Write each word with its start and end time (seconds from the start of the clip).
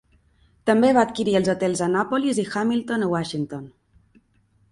També 0.69 0.87
va 0.97 1.03
adquirir 1.07 1.35
els 1.39 1.49
hotels 1.53 1.83
Annapolis 1.89 2.41
i 2.43 2.47
Hamilton 2.55 3.05
a 3.09 3.09
Washington. 3.13 3.63